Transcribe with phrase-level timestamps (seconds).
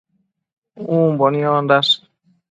[0.97, 1.93] Umbo niondash